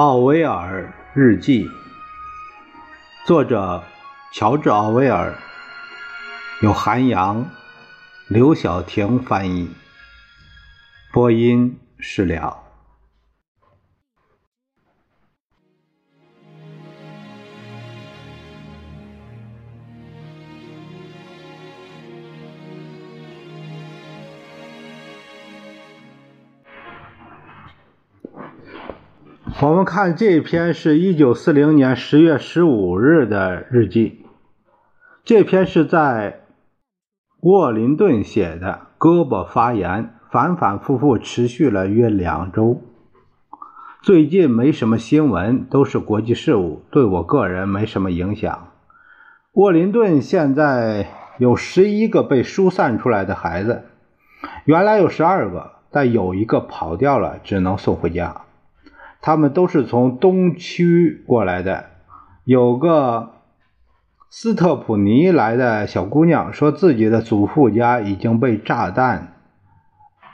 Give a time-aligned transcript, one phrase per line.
[0.00, 1.68] 奥威尔日记，
[3.26, 3.84] 作者
[4.32, 5.34] 乔治·奥威尔，
[6.62, 7.44] 由韩阳、
[8.26, 9.70] 刘晓婷翻译，
[11.12, 12.59] 播音释了。
[29.62, 34.24] 我们看这篇是一九四零年十月十五日的日记，
[35.22, 36.40] 这篇是在
[37.42, 42.80] 沃林顿写的，胳膊发炎，反反复复持续了约两周。
[44.00, 48.68] 最近没什么新闻，都是国际事务，对我个人没什么影响。
[49.52, 53.82] 沃林顿现在有十一个被疏散出来的孩子，
[54.64, 58.40] 原来有十二个，但有一个跑掉了，只能送回家。
[59.20, 61.86] 他们都是从东区过来的。
[62.44, 63.32] 有个
[64.28, 69.34] 斯特普尼来的小姑娘说，自己的祖父家已经被炸弹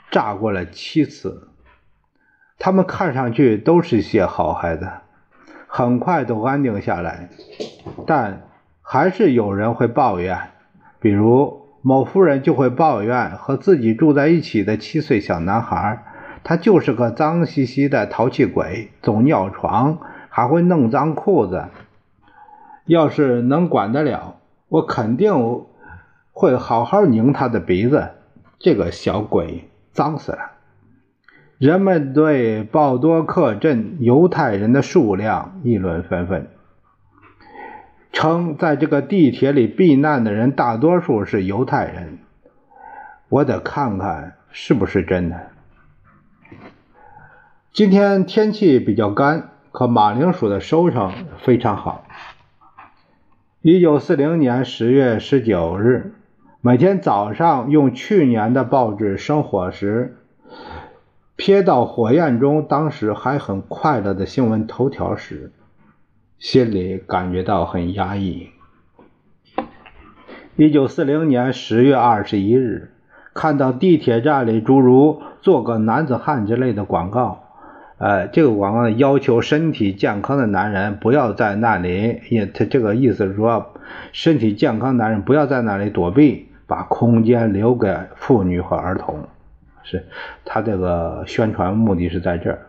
[0.09, 1.49] 炸过了七次。
[2.59, 4.89] 他们看上去都是些好孩子，
[5.67, 7.29] 很快都安定下来，
[8.07, 8.47] 但
[8.81, 10.51] 还是有人会抱怨，
[10.99, 16.03] 比如某夫人就会抱怨和自己住在一起的七岁小男孩。
[16.47, 21.65] 他就是个脏兮兮的淘气鬼，总尿床，还会弄脏裤子。
[22.85, 24.37] 要是能管得了，
[24.69, 25.65] 我肯定
[26.31, 28.11] 会好好拧他的鼻子。
[28.59, 30.51] 这个小鬼脏死了。
[31.57, 36.47] 人们对鲍多克镇犹太人的数量议论纷纷，
[38.13, 42.19] 称在这个地铁里避难的人大多数是犹太人。
[43.27, 45.49] 我得看看是不是真的。
[47.77, 52.05] 今天天气比较干，可马铃薯的收成非常好。
[53.61, 56.15] 一九四零年十月十九日，
[56.59, 60.17] 每天早上用去年的报纸生火时，
[61.37, 65.51] 瞥到火焰中当时还很快乐的新闻头条时，
[66.39, 68.47] 心里感觉到很压抑。
[70.55, 72.91] 一九四零年十月二十一日，
[73.35, 77.43] 看到地铁站里诸如“做个男子汉”之类的广告。
[77.99, 83.73] 呃，这个广告要求身体健康的男人不要在那里，也他这个意思是说，
[84.11, 89.27] 身体健康男人不要在那里躲避，把空间留给妇女和儿童，
[89.81, 90.05] 是
[90.45, 92.67] 他这个宣传目的是在这儿。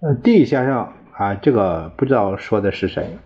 [0.00, 3.18] 呃，D 先生啊，这个不知道说的是谁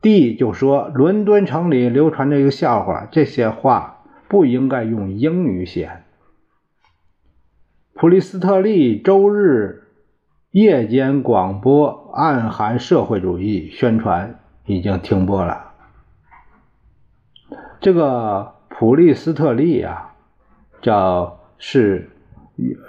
[0.00, 5.90] ，D 就说伦敦城里流传着一个笑话，这些话不应该用英语写。
[7.94, 9.86] 普利斯特利周日。
[10.60, 15.70] 夜间广播暗含社会主义宣传已经停播了。
[17.78, 20.16] 这个普利斯特利啊，
[20.82, 22.10] 叫是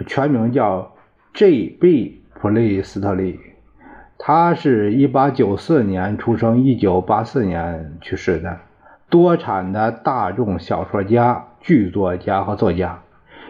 [0.08, 0.94] 全名叫
[1.36, 2.24] J.B.
[2.34, 3.40] 普利斯特利，
[4.18, 8.58] 他是一八九四年出生，一九八四年去世的，
[9.12, 13.04] 多产的大众小说家、剧作家和作家。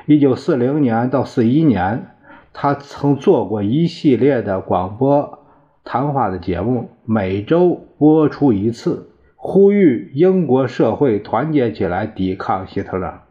[0.07, 2.07] 一九四零年到四一年。
[2.51, 5.39] 他曾做过一系列的广播
[5.83, 13.21] 谈话的节目，每周播出一次，呼吁英国社会团结起来抵抗希特勒，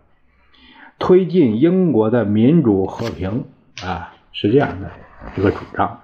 [0.98, 3.44] 推进英国的民主和平。
[3.84, 4.90] 啊，是这样的
[5.36, 6.00] 一个主张。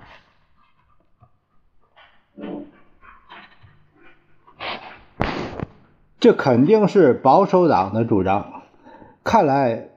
[6.21, 8.63] 这肯定是保守党的主张。
[9.23, 9.89] 看来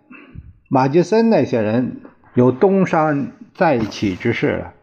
[0.69, 2.01] 马杰森那些人。
[2.37, 4.73] 有东山再起之势了。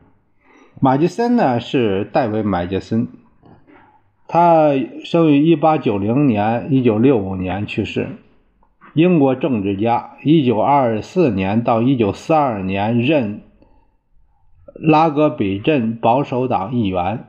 [0.80, 3.06] 马杰森呢是戴维·马杰森，
[4.26, 4.72] 他
[5.04, 8.08] 生于一八九零年，一九六五年去世。
[8.94, 13.42] 英国政治家，一九二四年到一九四二年任
[14.74, 17.26] 拉格比镇保守党议员，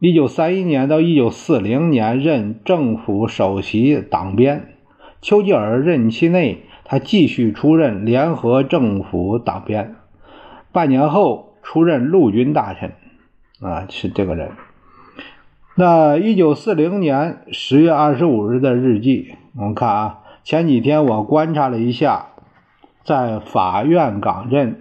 [0.00, 4.74] 一九三一年到一九四零年任政府首席党鞭。
[5.22, 6.58] 丘吉尔任期内。
[6.88, 9.96] 他继续出任联合政府党鞭，
[10.70, 12.92] 半年后出任陆军大臣，
[13.60, 14.52] 啊，是这个人。
[15.74, 22.26] 那一九四零年十月二十五日的日记，我们看啊，前几天我观察了一下，
[23.02, 24.80] 在法院港镇，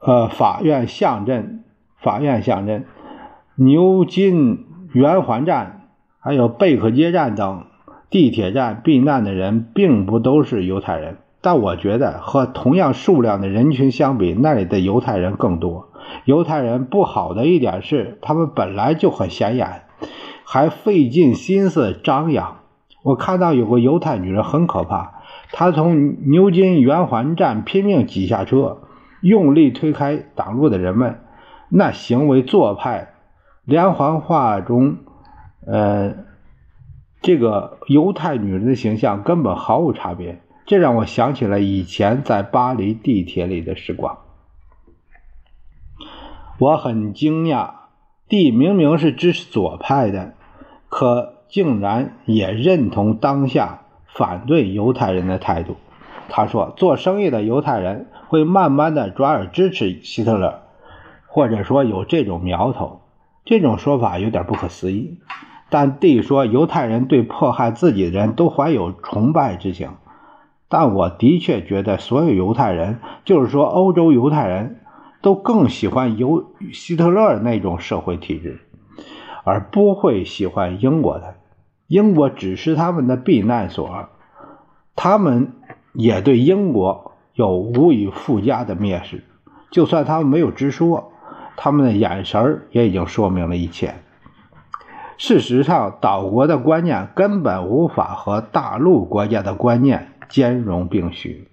[0.00, 1.62] 呃，法院巷镇、
[1.98, 2.84] 法院巷镇、
[3.54, 5.88] 牛津圆环站，
[6.18, 7.64] 还有贝克街站等。
[8.10, 15.88] 地铁站避难的人并不都是犹太人，但我觉得和同样数量的人群相比，那里的犹太人更多。
[16.24, 19.82] 犹太人不好的一点是，他们本来就很显眼，
[20.44, 22.58] 还费尽心思张扬。
[23.02, 25.22] 我看到有个犹太女人很可怕，
[25.52, 28.78] 她从牛津圆环站拼命挤下车，
[29.20, 31.20] 用力推开挡路的人们，
[31.68, 33.08] 那行为做派，
[33.64, 34.96] 连环画中，
[35.66, 36.14] 呃，
[37.22, 40.40] 这个犹太女人的形象根本毫无差别。
[40.66, 44.18] 这让我想起了以前在巴黎地铁里的时光。
[46.58, 47.70] 我很惊讶，
[48.28, 50.34] 弟明明是支持左派的，
[50.88, 55.76] 可竟然也认同当下反对犹太人的态度。
[56.28, 60.62] 他说：“做生意的犹太人会慢慢的转而支持希特勒，
[61.28, 63.02] 或者说有这种苗头。”
[63.46, 65.18] 这种说法有点不可思议。
[65.68, 69.90] 但弟说，犹太人对迫害自己的人都怀有崇拜之情。
[70.68, 74.80] 但我的确觉得，所有犹太人，就是说欧洲犹太人。
[75.22, 78.60] 都更喜欢犹希特勒那种社会体制，
[79.42, 81.34] 而不会喜欢英国的。
[81.88, 84.08] 英国只是他们的避难所，
[84.94, 85.52] 他们
[85.94, 89.24] 也对英国有无以复加的蔑视。
[89.72, 91.10] 就算他们没有直说，
[91.56, 93.96] 他们的眼神也已经说明了一切。
[95.18, 101.48] 事实上，岛国的观念根本无法和大陆国家的观念兼容并蓄。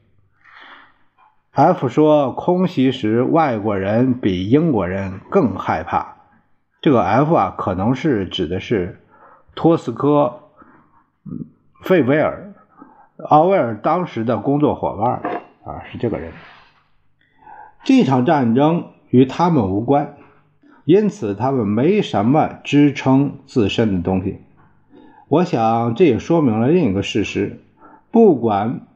[1.52, 6.16] F 说，空袭时外国人比英国人更害怕。
[6.82, 9.02] 这个 F 啊，可能是指的是
[9.56, 10.40] 托斯科、
[11.84, 12.54] 费维尔、
[13.30, 15.22] 奥威尔当时的工作伙伴
[15.64, 16.34] 啊，是这个人。
[17.86, 20.16] 这场战争与他们无关，
[20.86, 24.40] 因此他们没什么支撑自身的东西。
[25.28, 27.62] 我想，这也说明了另一个事实：
[28.12, 28.88] 不管。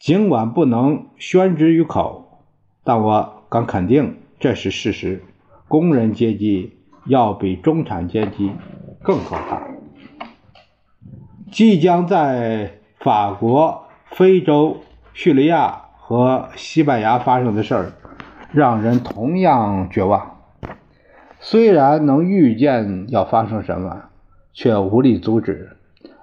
[0.00, 2.38] 尽管不能宣之于口，
[2.84, 5.22] 但我敢肯定这是事实。
[5.68, 8.50] 工人阶级要比中产阶级
[9.02, 9.60] 更可怕。
[11.52, 14.78] 即将在法国、非洲、
[15.12, 17.92] 叙利亚和西班牙发生的事儿，
[18.52, 20.29] 让人同样绝望。
[21.42, 24.04] 虽然能预见要发生什么，
[24.52, 25.76] 却无力阻止，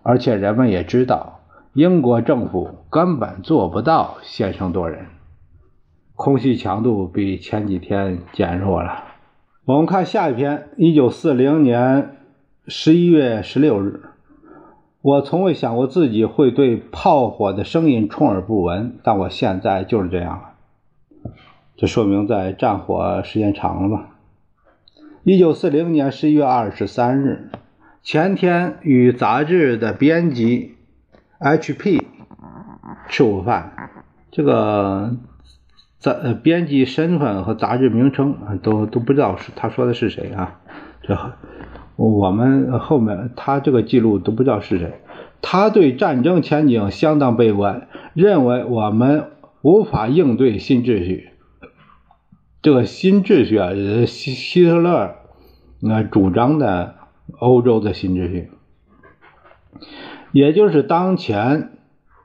[0.04, 1.34] 而且人们也知道。
[1.74, 5.06] 英国政府根本做不到先声夺人，
[6.16, 9.04] 空袭强度比前几天减弱了。
[9.66, 12.18] 我们看下一篇，一九四零年
[12.68, 14.02] 十一月十六日。
[15.02, 21.32] 我从未想过自己会对炮火的声音充耳不闻，但我现在就是这样了。
[21.76, 24.17] 这说明在战火时间长了吧？
[25.30, 27.50] 一九四零年十一月二十三日，
[28.02, 30.78] 前天与杂志的编辑。
[31.38, 32.02] H.P.
[33.10, 33.90] 吃午饭，
[34.32, 35.18] 这个
[36.00, 40.62] 杂编辑身份和杂志名称都都不知道是他说的是谁啊？
[41.02, 41.20] 这
[41.98, 44.94] 我们后面他这个记录都不知道是谁。
[45.42, 49.26] 他对战争前景相当悲观，认为我们
[49.62, 51.32] 无法应对新秩序。
[52.62, 53.72] 这个新秩序啊，
[54.06, 55.16] 希希特勒
[55.80, 56.96] 那主张的
[57.40, 58.50] 欧洲的新秩序。
[60.32, 61.72] 也就是当前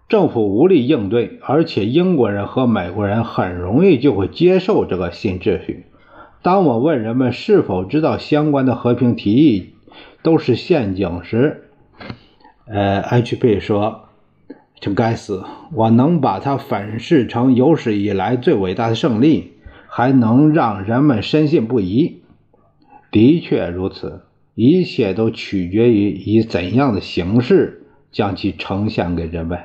[0.09, 5.87] 政府无力应对，而且英国人和美国人很容易就会接受这个新秩序。
[6.43, 9.75] 当我问人们是否知道相关的和平提议
[10.23, 11.71] 都是陷阱时，
[12.67, 13.61] 呃，H.P.
[13.61, 14.09] 说
[14.81, 19.52] ：“这该死，我能把它粉饰成有史以来最伟大的胜利，
[19.95, 22.23] 还能让人们深信不疑。
[23.11, 24.23] 的确如此，
[24.55, 27.81] 一切都取决于以怎样的形式。”
[28.13, 29.59] 将其呈现给人们。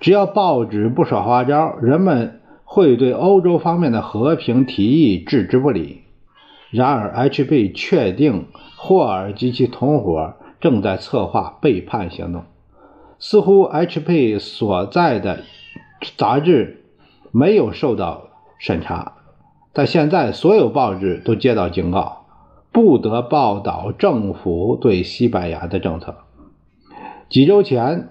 [0.00, 6.02] 只要报纸不耍花招，人们会对欧洲方面的和平提议置之不理。
[6.70, 7.72] 然而，H.B.
[7.72, 12.44] 确定霍尔及其同伙正在策划背叛行动。
[13.18, 14.38] 似乎 H.P.
[14.38, 15.42] 所在的
[16.18, 16.84] 杂志
[17.32, 19.12] 没有受到审查，
[19.72, 22.26] 但现在所有报纸都接到警告，
[22.72, 26.16] 不得报道政府对西班牙的政策。
[27.28, 28.08] 几周前，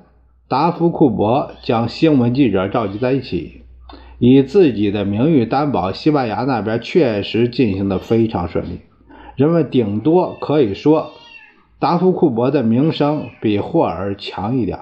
[0.47, 3.63] 达夫库伯将新闻记者召集在一起，
[4.19, 8.81] 以自己的名誉担保，西班牙那边确实进行的非常顺利。
[9.35, 11.11] 人们顶多可以说，
[11.79, 14.79] 达夫库伯的名声比霍尔强一点。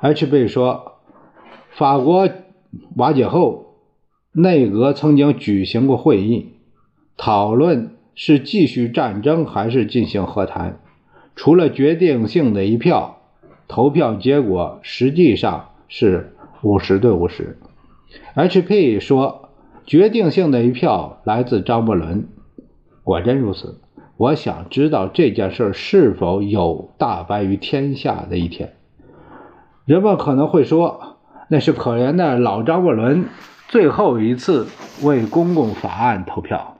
[0.00, 0.98] H 贝说，
[1.70, 2.28] 法国
[2.96, 3.61] 瓦解后，
[4.34, 6.52] 内阁曾经举行过会议，
[7.18, 10.80] 讨论是继续战争还是进行和谈。
[11.36, 13.18] 除了决定性的一票，
[13.68, 17.58] 投票结果实际上是五十对五十。
[18.34, 19.00] H.P.
[19.00, 19.50] 说，
[19.84, 22.26] 决定性的一票来自张伯伦。
[23.04, 23.80] 果真如此。
[24.16, 28.74] 我想知道这件事是否有大白于天下的一天。
[29.84, 31.16] 人们可能会说，
[31.48, 33.24] 那是可怜的老张伯伦
[33.72, 34.68] 最后一次
[35.00, 36.76] 为公共法案投票。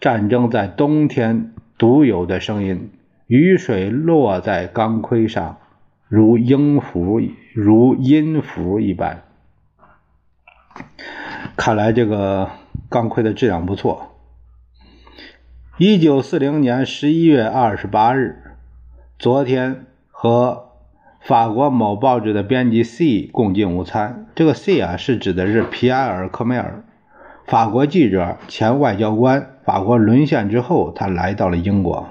[0.00, 2.92] 战争在冬天独有的声音，
[3.26, 5.58] 雨水落在钢盔上，
[6.06, 7.20] 如音符，
[7.52, 9.24] 如音符一般。
[11.56, 12.48] 看来这个
[12.88, 14.14] 钢盔的质量不错。
[15.78, 18.54] 一九四零年十一月二十八日，
[19.18, 20.67] 昨天和
[21.20, 24.26] 法国某报纸的编辑 C 共进午餐。
[24.34, 26.84] 这个 C 啊，是指的是皮埃尔·科梅尔，
[27.46, 29.50] 法国记者，前外交官。
[29.64, 32.08] 法国沦陷之后，他来到了英国。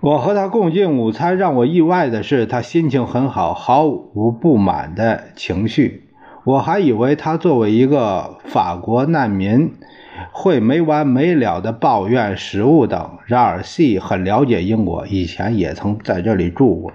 [0.00, 6.04] 我和他共进午餐，让我意外的是，他心情很好，毫无不满的情绪。
[6.44, 9.74] 我还以为他作为一个法国难民，
[10.32, 13.18] 会没完没了的抱怨食物等。
[13.26, 16.92] 然而，C 很了解英国，以前也曾在这里住过。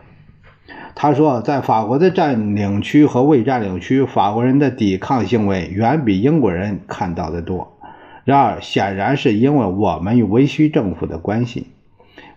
[0.94, 7.78] 他说，在法国的占领区和未占领区，法国人的抵抗行为远比英国人看到的多。
[8.24, 11.68] 然而，显然是因为我们与维希政府的关系，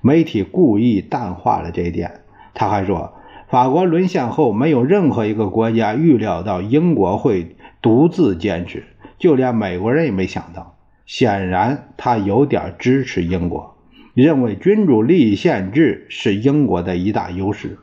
[0.00, 2.20] 媒体故意淡化了这一点。
[2.54, 3.14] 他还说。
[3.46, 8.82] 法国沦陷后，没有任何一个国家预料到英国会独自坚持，
[9.16, 10.73] 就连美国人也没想到。
[11.06, 13.76] 显然，他有点支持英国，
[14.14, 17.78] 认为君主立宪制是英国的一大优势，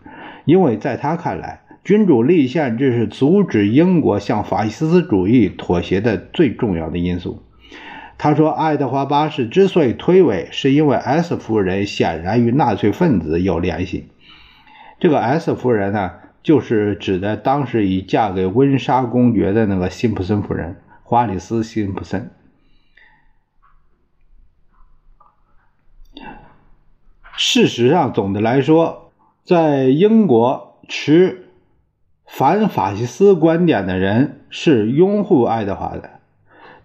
[0.45, 7.43] 因为在他看来，君主立宪制是阻止英国向法西斯主义妥协的最重要的因素。
[8.17, 14.09] 他说，爱德华八世之所以推诿，是因为 S 夫人显然与纳粹分子有联系。
[14.99, 16.11] 这个 S 夫人呢，
[16.43, 22.29] 就是指的当时已嫁给温莎公爵的那个辛普森夫人，华里斯·辛普森。
[27.43, 29.09] 事实上，总的来说，
[29.43, 31.47] 在英国持
[32.27, 36.19] 反法西斯观点的人是拥护爱德华的，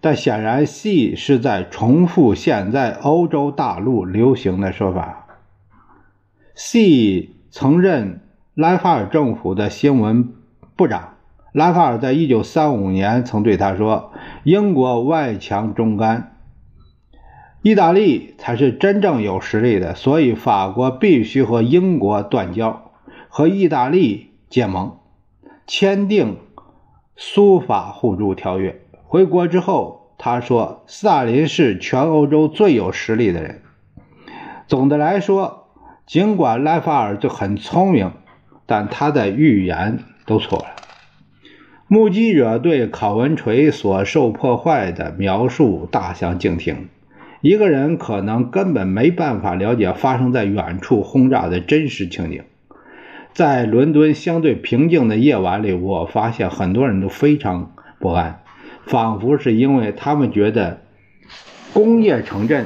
[0.01, 5.27] 但显然 C 是在重复现在欧洲大陆流行的说法。
[6.55, 7.29] C。
[7.51, 8.21] 曾任
[8.55, 10.33] 拉法尔政府的新闻
[10.75, 11.13] 部长，
[11.51, 14.11] 拉法尔在一九三五年曾对他说
[14.43, 16.36] ：“英国外强中干，
[17.61, 22.91] 意大利才是真正有实力的，所以法国必须和英国断交，
[23.27, 24.97] 和意大利结盟，
[25.65, 26.37] 签订
[27.15, 33.61] 苏法互助条约。”回国之后，他说：“斯大林是全欧洲最有实力的人。”
[34.67, 35.63] 总的来说。
[36.07, 38.13] 尽管莱法尔就很聪明，
[38.65, 40.67] 但他的预言都错了。
[41.89, 46.87] 目击者对考文垂所受破坏的描述大相径庭。
[47.41, 52.43] 一个人可能根本没办法了解发生在远处轰炸的真实情景。
[53.33, 58.39] 在伦敦相对平静的夜晚里，我发现很多人都非常不安，
[58.85, 60.79] 仿佛是因为他们觉得
[61.73, 62.65] 工业城镇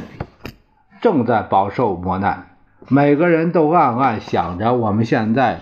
[1.02, 2.48] 正在饱受磨难。
[2.88, 5.60] 每个人都暗暗想着，我们现在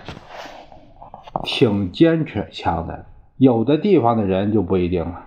[1.43, 5.25] 挺坚持强的，有的地方的人就不一定了。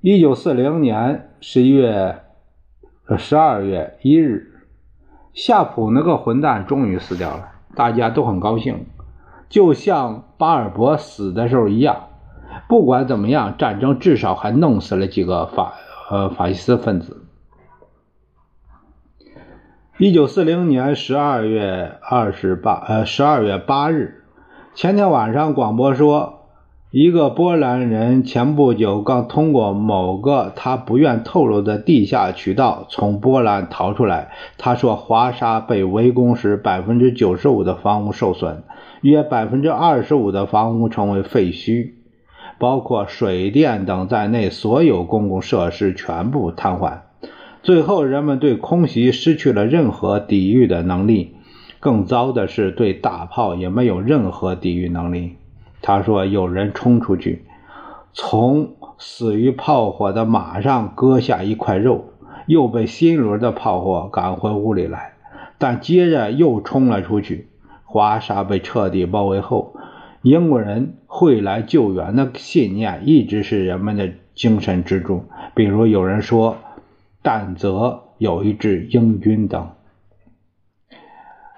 [0.00, 2.21] 一九四零年十一月
[3.18, 4.60] 十二月一日，
[5.34, 8.86] 夏普那个混蛋终于死掉了，大家都很高兴，
[9.48, 12.08] 就像巴尔博死的时候一样。
[12.68, 15.74] 不管怎么样，战争至少还弄死了几个法
[16.10, 17.24] 呃法西斯分子。
[19.98, 24.22] 一九四零年十二月二十八，呃，十二月八日，
[24.74, 26.41] 前天晚上广播说，
[26.92, 34.32] 一个波兰人前不久刚通过某个他不愿透露的地下渠道从波兰逃出来。
[34.58, 38.64] 他说，华沙被围攻时，百分之九十五的房屋受损，
[39.00, 41.92] 约百分之二十五的房屋成为废墟，
[42.58, 46.98] 包括水电等在内，所有公共设施全部瘫痪。
[47.62, 51.36] 最后，人们对空袭失去了任何抵御的能力。
[51.80, 55.36] 更糟的是，对大炮也没有任何抵御能力。
[55.82, 57.44] 他说：“有人冲出去，
[58.14, 62.06] 从死于炮火的马上割下一块肉，
[62.46, 65.12] 又被新一轮的炮火赶回屋里来。
[65.58, 67.48] 但接着又冲了出去。
[67.84, 69.76] 华沙被彻底包围后，
[70.22, 75.24] 英国人会来救援的信念一直是人们的精神支柱。
[75.54, 76.56] 比如，有人说。”
[77.24, 79.70] 但则有一支英军等。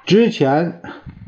[0.04, 0.82] 之前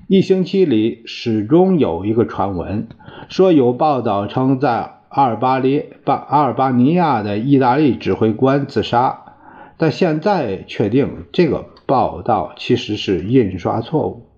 [0.09, 2.87] 一星期里始终有一个传闻，
[3.29, 9.35] 说有报道称在阿尔巴列巴阿尔巴尼亚的意大利指挥官自杀，
[9.77, 14.29] 但现在确定这个报道其实是印刷错误。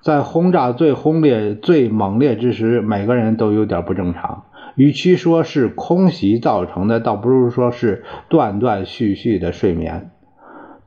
[0.00, 4.44] 在轰炸最轰烈、最猛烈之时，每个人都有点不正常。
[4.76, 10.12] 与其说是空袭造成的，倒不如说是断断续续的睡眠。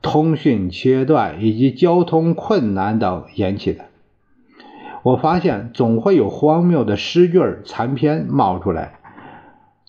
[0.02, 3.84] 通讯切断以及交通困难等引起的。
[5.02, 8.98] 我发现总会有荒谬的诗句残篇冒出来，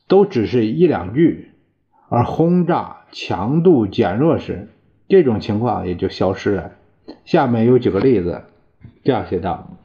[0.07, 1.51] 都只是一两句，
[2.07, 4.69] 而轰炸强度减弱时，
[5.09, 6.71] 这种情况也就消失了。
[7.25, 8.43] 下面有几个例子，
[9.03, 9.77] 这样写道：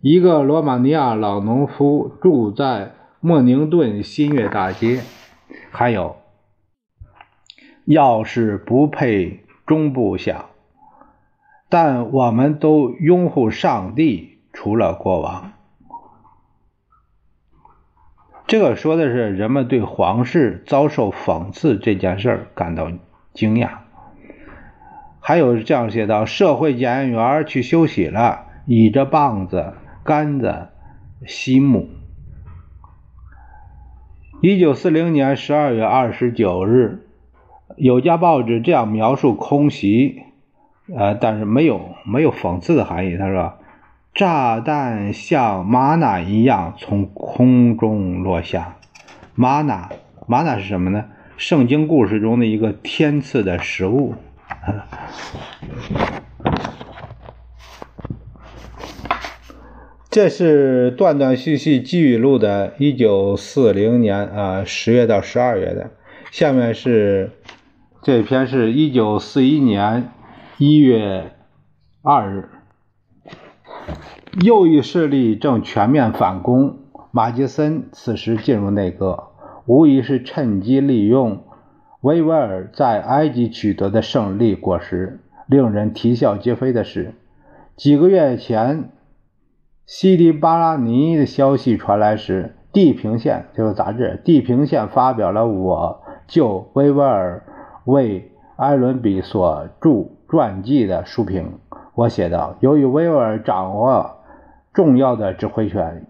[0.00, 5.00] 一个罗马尼亚老农夫住在莫宁顿新月大街。
[5.70, 6.16] 还有，
[7.84, 9.40] 要是不配。
[9.68, 10.46] 终不想，
[11.68, 15.52] 但我们都拥护上帝，除了国王。
[18.46, 22.90] 这个说的是人们对皇室遭受讽刺这件事感到
[23.34, 23.80] 惊讶。
[25.20, 30.68] 还有这样写道：社会检验员去休息了，倚着棒子、杆子、
[31.26, 31.90] 西木。
[34.40, 37.04] 一九四零年十二月二十九日。
[37.78, 40.22] 有家报纸这样描述空袭，
[40.92, 43.16] 呃，但是没有没有讽刺的含义。
[43.16, 43.54] 他说
[44.12, 48.78] ：“炸弹像玛瑙一样从空中落下。
[49.36, 49.90] 玛瑙，
[50.26, 51.04] 玛瑙是什么呢？
[51.36, 54.16] 圣经故事中的一个天赐的食物。
[60.10, 65.92] 这是断断续续记录的，一九四零年啊十月到十二月的。
[66.32, 67.30] 下面是。
[68.00, 70.12] 这篇是一九四一年
[70.56, 71.32] 一月
[72.00, 72.48] 二日，
[74.40, 76.78] 右翼势力正全面反攻。
[77.10, 79.30] 马杰森此时进入内阁，
[79.66, 81.42] 无疑是趁机利用
[82.00, 85.20] 维吾尔在埃及取得的胜利果实。
[85.48, 87.14] 令人啼笑皆非的是，
[87.74, 88.90] 几个月前
[89.86, 97.42] 西迪巴拉尼的消息传来时，《地平线》这个杂志，《地平线》发表了我就维吾尔。
[97.88, 101.58] 为艾伦比所著传记的书评，
[101.94, 104.18] 我写道：由于威尔掌握
[104.74, 106.04] 重要的指挥权，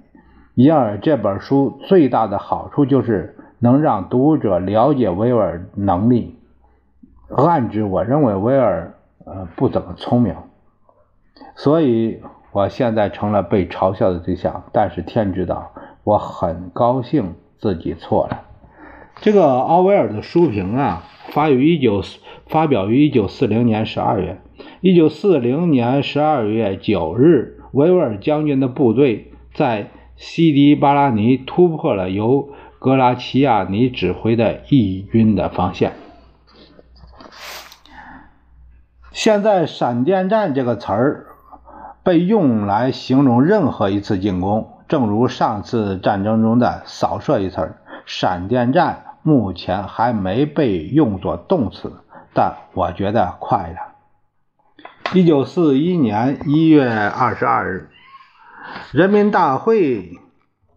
[0.57, 6.37] 因而这本书最大的好处就是能让读者了解威尔能力。
[7.29, 10.35] 暗指我认为威尔呃不怎么聪明，
[11.55, 14.64] 所以我现在成了被嘲笑的对象。
[14.73, 15.71] 但是天知道，
[16.03, 18.48] 我很高兴自己错了。
[19.21, 21.05] 这个奥威尔的书评啊。
[21.31, 22.03] 发于一九
[22.47, 24.41] 发表于一九四零年十二月。
[24.81, 35.93] 一九四零年十二月九日，维吾尔将军的部队在西迪巴拉尼突破了由格拉齐亚尼指挥的义军的防线。
[39.13, 41.27] 现在“闪电战”这个词儿
[42.03, 49.05] 被用来形容任何一次进攻，正如上次战争中的“扫射”一词儿，“闪电战”。
[49.23, 51.93] 目前还没被用作动词，
[52.35, 53.95] 但我觉得快了。
[55.15, 57.89] 一九四一年一月二十二日，
[58.93, 60.19] 人民大会，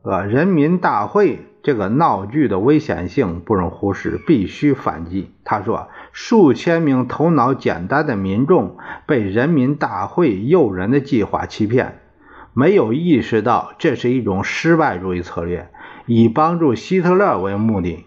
[0.03, 5.31] 呃，人民大会这个闹剧的危险性不容忽视，必须反击。
[5.43, 11.99] 他说，数千名头脑简单的民众被人民大会诱人的计划欺骗，
[12.53, 15.69] 没有意识到这是一种失败主义策略，
[16.05, 18.05] 以帮助希特勒为目的。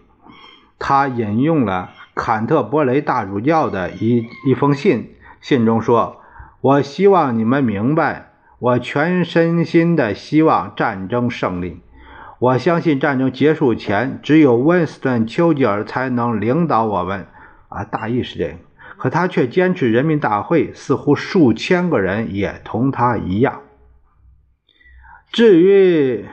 [0.77, 6.21] 他引用了坎特伯雷大主教的一一封信，信中说
[6.61, 11.81] ：“我希望你们明白，我全身心的希望战争胜利。
[12.39, 17.27] 我相信战争结束前，只有温斯顿·丘吉尔才能领导我们。”
[17.69, 18.55] 啊，大意是这个，
[18.97, 23.61] 可他却坚持人民大会似乎数千个人也同他一样。
[25.31, 26.25] 至于……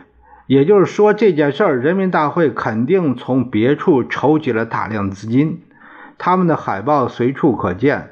[0.52, 5.62] 也就是说，这件事儿，人民大会肯定从别处筹集了大量资金。
[6.18, 8.00] 他们的海报随处可见，《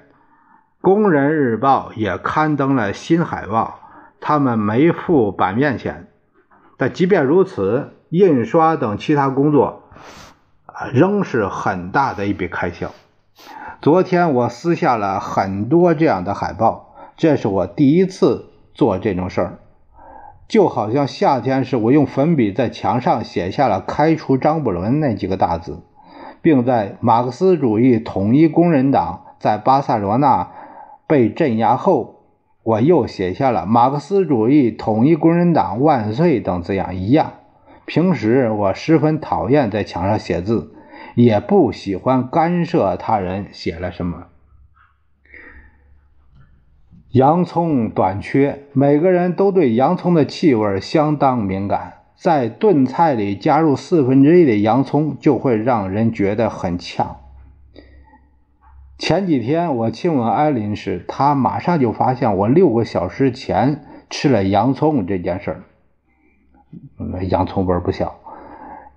[0.80, 3.80] 工人日报》也刊登了新海报。
[4.22, 6.08] 他们没付版面钱，
[6.78, 9.82] 但即便如此，印刷等其他工作
[10.64, 12.90] 啊，仍是很大的一笔开销。
[13.82, 19.58] 昨天我撕下了很多这样的海报，这是我第一次做这种事儿。
[20.50, 25.84] 就好像夏天时，我用粉笔在墙上写下了“开除张伯伦”那几个大字，
[26.42, 30.50] 并在马克思主义统一工人党在巴塞罗那
[31.06, 32.16] 被镇压后，
[32.64, 37.34] 我又写下了“马克思主义统一工人党万岁”等字样一样。
[37.84, 40.74] 平时我十分讨厌在墙上写字，
[41.14, 44.24] 也不喜欢干涉他人写了什么。
[47.12, 51.94] 洋葱短缺，每个人都对洋葱的气味相当敏感。
[52.14, 57.16] 在炖菜里加入四分之一的洋葱，就会让人觉得很呛。
[58.96, 65.62] 前几天我亲吻艾琳时，她马上就发现我六个小时前吃了洋葱这件事儿。
[67.28, 68.20] 洋葱味不小，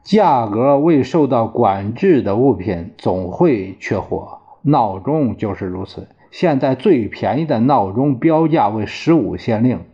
[0.04, 6.08] 价格未受到管制的物品总会缺货，闹钟就是如此。
[6.34, 9.86] 现在最便宜的闹钟标价为十五先令，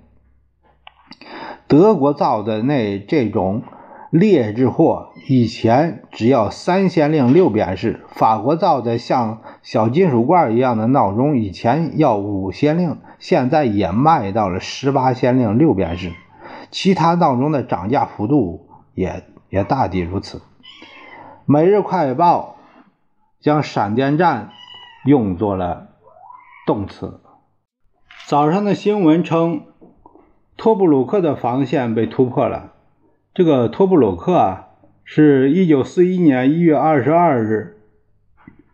[1.68, 3.64] 德国造的那这种
[4.10, 16.14] 劣质货以前只要三先令六便士，法国造的像小金属罐一样的闹钟以前要五先令，现在也卖到了十八先令六便士。
[16.72, 20.38] 其他闹钟的涨价幅度也也大抵如此。
[21.46, 22.56] 《每日快报》
[23.44, 24.52] 将闪电战
[25.04, 25.89] 用作了。
[26.70, 27.20] 动词。
[28.28, 29.64] 早上的新闻称，
[30.56, 32.74] 托布鲁克的防线被突破了。
[33.34, 34.68] 这个托布鲁克啊，
[35.04, 37.80] 是一九四一年一月二十二日，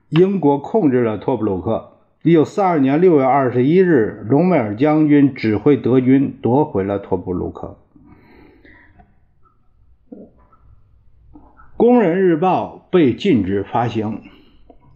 [0.09, 1.93] 英国控制了托布鲁克。
[2.21, 7.77] 一九四二年六月二十一日，隆美尔将军指挥德军夺回了托布鲁克。
[11.77, 14.21] 《工人日报》被禁止发行。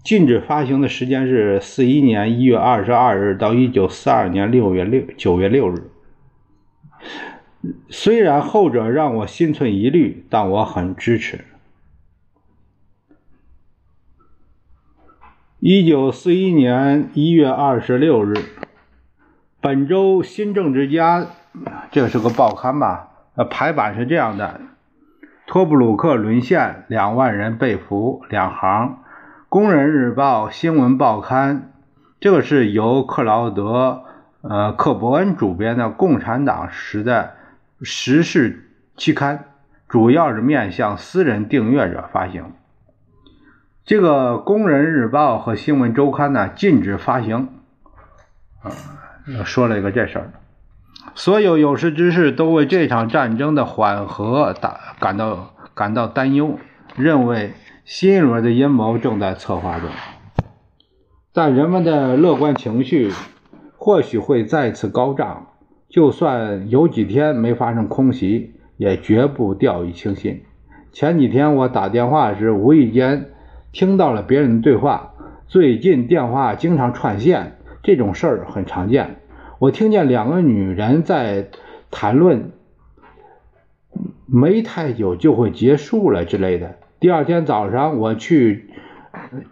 [0.04, 5.92] 禁止发行的时间是四一年一月二十二日到一九四二年六月六九月六日。
[7.90, 11.44] 虽然后者让我心存疑虑，但我很支持。
[15.60, 18.34] 一九四一年一月二十六日，
[19.60, 21.28] 本周新政治家，
[21.92, 23.10] 这是个报刊吧？
[23.36, 24.62] 呃，排版是这样的：
[25.46, 29.04] 托布鲁克沦陷，两万人被俘，两行。
[29.50, 31.72] 工人日报新闻报刊，
[32.20, 34.04] 这个是由克劳德·
[34.48, 37.34] 呃克伯恩主编的共产党时代
[37.82, 39.46] 时事期刊，
[39.88, 42.52] 主要是面向私人订阅者发行。
[43.86, 47.50] 这个工人日报和新闻周刊呢，禁止发行。
[48.62, 48.70] 啊，
[49.46, 50.30] 说了一个这事儿，
[51.16, 56.60] 所有有识之士都为这场战争的缓和感感到感到担忧，
[56.96, 57.56] 认为。
[57.92, 59.90] 新一轮的阴谋正在策划中，
[61.34, 63.12] 但人们的乐观情绪
[63.78, 65.48] 或许会再次高涨。
[65.90, 70.44] 就算有几天没发生空袭，也绝不掉以轻心。
[70.92, 73.32] 前几天我打电话时，无意间
[73.72, 75.16] 听到了别人的对话。
[75.48, 79.16] 最近电话经常串线，这种事儿很常见。
[79.58, 81.50] 我听见两个女人在
[81.90, 82.52] 谈论
[84.30, 86.76] “没太久就会结束了”之类的。
[87.00, 88.72] 第二天早上，我去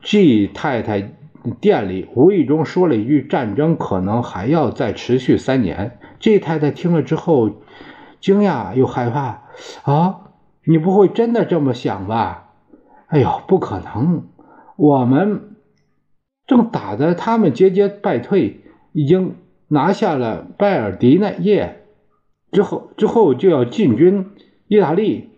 [0.01, 1.13] G 太太
[1.61, 5.97] 店里，无意中说了一句：“战争可能还要再持续三年。
[6.19, 7.49] ”G 太太听了之后，
[8.19, 9.43] 惊讶又害怕
[9.83, 10.31] ：“啊，
[10.65, 12.49] 你不会真的这么想吧
[13.07, 14.23] ？”“哎呦，不可能！
[14.75, 15.55] 我们
[16.45, 18.59] 正打得他们节节败退，
[18.91, 19.35] 已经
[19.69, 21.85] 拿下了拜尔迪那耶，
[22.51, 24.31] 之后之后就要进军
[24.67, 25.29] 意大利。”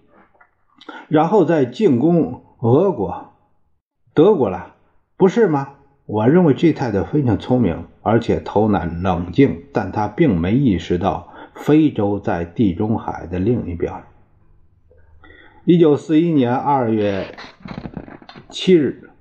[1.07, 3.33] 然后再进攻俄国、
[4.13, 4.75] 德国了，
[5.17, 5.69] 不是吗？
[6.05, 13.93] 我认为这太太非常聪明，而且头脑冷静，但她并没意识到非洲在地中海的另一边。
[15.65, 17.35] 一九四一年二月
[18.49, 19.11] 七日，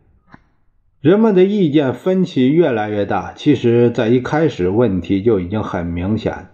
[1.01, 3.33] 人们的意见分歧越来越大。
[3.35, 6.47] 其实，在一开始，问题就已经很明显，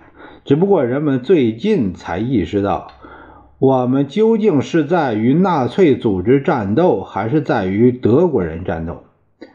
[0.45, 2.89] 只不过人们最近才意识到。
[3.59, 9.05] 我们究竟是在与纳粹组织战斗，还是在与德国人战斗？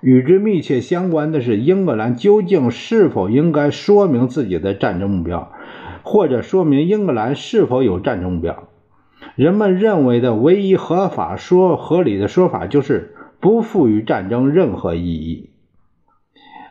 [0.01, 5.51] 与之密切相关的是，英格兰究竟是否应该说明自己的战争目标，
[6.03, 8.69] 或者说明英格兰是否有战争目标？
[9.35, 15.49] 人们认为的唯一合法、说合理的说法就是不赋予战争任何意义。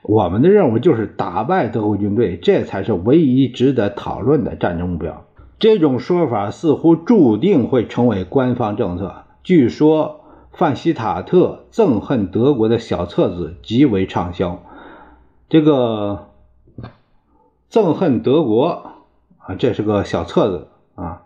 [0.03, 5.27] 我们的任务就是打败德国军队，这才是唯一值得讨论的战争目标。
[5.59, 9.25] 这种说法似乎注定会成为官方政策。
[9.43, 10.21] 据说
[10.53, 14.63] 范希塔特憎恨德国的小册子极为畅销。
[15.49, 16.29] 这个
[17.71, 18.93] 憎恨德国
[19.39, 21.23] 啊，这是个小册子啊。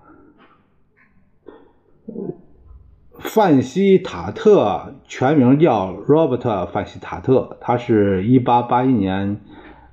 [3.19, 9.41] 范希塔特全名叫 Robert 范希塔特，他是一八八一年，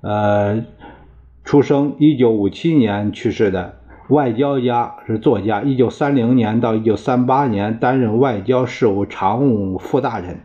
[0.02, 0.66] 呃。
[1.46, 3.79] 出生1957年去世的，
[4.10, 5.62] 外交家是作家。
[5.62, 10.42] 1930年到1938年担任外交事务常务副大臣。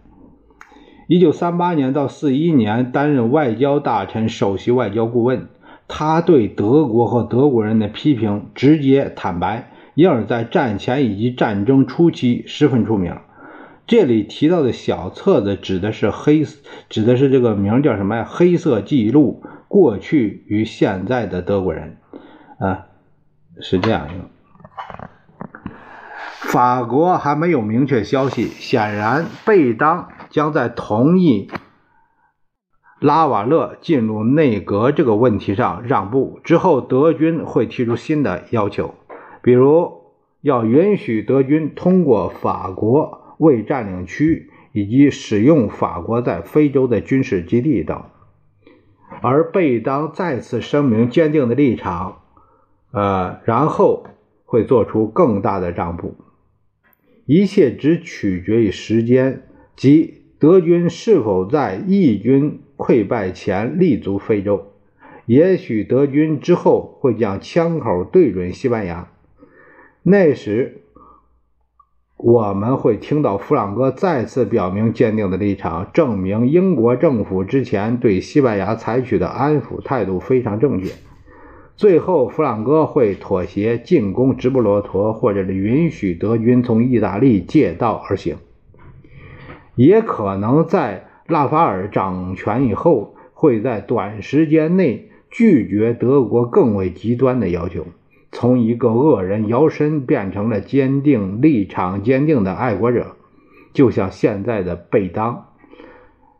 [1.08, 5.48] 1938年到41年担任外交大臣、首席外交顾问。
[5.86, 13.18] 他对德国和德国人的批评直接坦白，因而在战前以及战争初期十分出名。
[13.86, 16.42] 这里提到的小册子指的是黑，
[16.88, 18.24] 指的是这个名叫什么呀？
[18.26, 21.98] 黑色记录过去与现在的德国人，
[22.58, 22.86] 啊，
[23.60, 24.30] 是这样一个。
[26.40, 31.50] 法国还没有明确消息，显然贝当将在同意
[33.00, 36.40] 拉瓦勒进入内阁这个问题上让步。
[36.44, 38.94] 之后，德军会提出新的要求，
[39.42, 39.92] 比如
[40.40, 43.22] 要允许德军通过法国。
[43.36, 48.04] 未占领区以及使用法国在非洲的军事基地等，
[49.22, 52.20] 而贝当再次声明坚定的立场，
[52.94, 54.06] 呃，然后
[54.44, 56.14] 会做出更大的让步。
[57.26, 59.42] 一切只取决于时间，
[59.76, 64.72] 即德军是否在义军溃败前立足非洲。
[65.26, 69.08] 也许德军之后会将枪口对准西班牙，
[70.02, 70.80] 那时。
[72.16, 80.90] 我们会听到弗朗哥再次表明坚定的立场，证明英国政府之前对西班牙采取的安抚态度非常正确。
[81.76, 88.36] 最后，弗朗哥会妥协，进攻直布罗陀，或者是允许德军从意大利借道而行。
[89.74, 97.86] 也可能在拉法尔掌权以后，会在短时间内拒绝德国更为极端的要求。
[98.30, 103.16] 从一个恶人摇身变成了坚定立场坚定的爱国者，
[103.72, 105.46] 就像现在的贝当。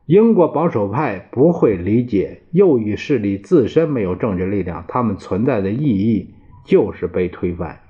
[0.07, 7.81] 英国保守派不会理解右翼势力自身没有政治力量，他们存在的意义就是被推翻。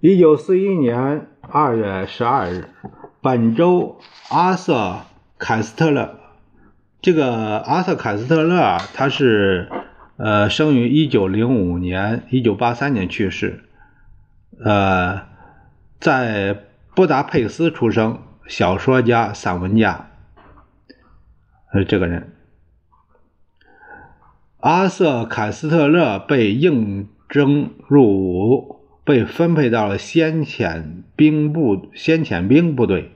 [0.00, 2.68] 一九四一年二月十二日，
[3.20, 3.98] 本州
[4.30, 5.00] 阿瑟
[5.38, 6.18] 凯斯特勒，
[7.00, 9.68] 这个阿瑟凯斯特勒啊，他是。
[10.20, 13.62] 呃，生于一九零五年，一九八三年去世。
[14.58, 15.20] 呃，
[16.00, 16.64] 在
[16.96, 18.18] 布达佩斯出生，
[18.48, 20.08] 小说家、散文家。
[21.70, 22.32] 呃，这个人，
[24.60, 33.12] 阿瑟·凯斯特勒被应征入伍，被分配到了先遣兵部先遣兵部队。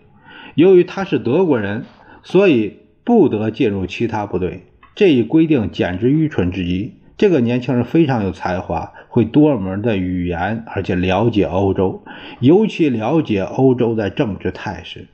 [0.55, 1.87] 由于他是德国人，
[2.23, 4.67] 所以不得进入其他部队。
[4.95, 7.01] 这一规定简直愚蠢至极。
[7.17, 12.05] 这个年轻人非常有才华，会多门的语言，而且了解欧洲，
[12.41, 15.07] 尤其了解欧洲的政治态势。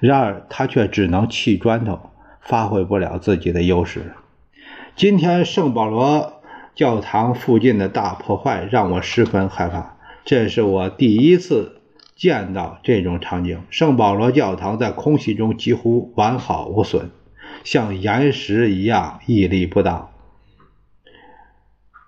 [0.00, 2.10] 然而，他却只能砌砖头，
[2.40, 4.12] 发挥不了自己的优势。
[4.96, 6.40] 今天，圣保罗
[6.74, 9.96] 教堂附近的大破坏让我十分害怕。
[10.24, 11.80] 这是我第一次
[12.16, 17.10] 见到这种场景：圣保罗教堂在空袭中几乎完好无损。
[17.64, 20.12] 像岩石一样屹立不倒。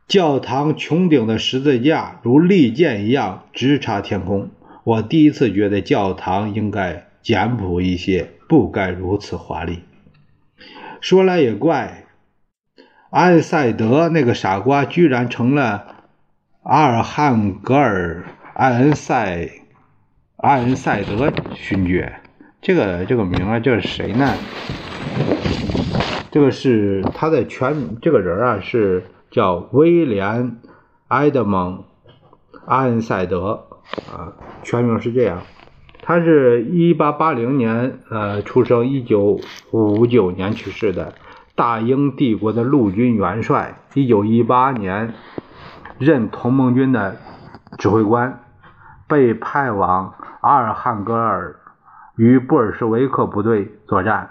[0.07, 4.51] 教堂穹顶的十字架如利剑一样直插天空。
[4.85, 9.85] 我第一次觉得教堂应该简朴一些，不该如此华丽。
[11.01, 12.05] 说来也怪，
[13.11, 16.05] 阿恩赛德那个傻瓜居然成了
[16.63, 19.49] 阿尔汉格尔艾恩塞
[20.37, 22.21] 阿恩赛德勋爵。
[22.63, 24.35] 这个这个名啊，这是谁呢？
[26.31, 30.45] 这个是他的全，这个人啊是叫威廉·
[31.09, 31.85] 埃德蒙·
[32.67, 33.67] 阿恩塞德
[34.13, 35.43] 啊，全名是这样。
[36.11, 39.39] 他是一八八零年呃出生，一九
[39.71, 41.15] 五九年去世的
[41.55, 43.77] 大英帝国的陆军元帅。
[43.95, 45.15] 一九一八年
[46.01, 47.15] 任同盟军的
[47.79, 48.41] 指挥官，
[49.07, 51.55] 被派往阿尔汉格尔。
[52.17, 54.31] 与布尔什维克部队作战。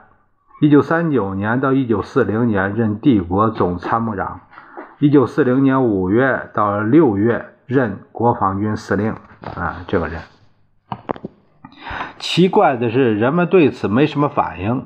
[0.59, 4.41] 一九三九年到一九四零年任帝国总参谋长。
[4.97, 9.13] 一九四零年五月到六月任国防军司令。
[9.55, 10.19] 啊，这个人。
[12.19, 14.85] 奇怪的是，人们对此没什么反应。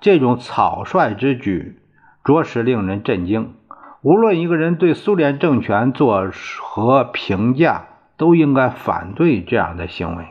[0.00, 1.78] 这种草率之举
[2.24, 3.54] 着实令人震惊。
[4.02, 6.28] 无论一个人对苏联政权作
[6.60, 10.26] 何评价，都应该反对这样的行为。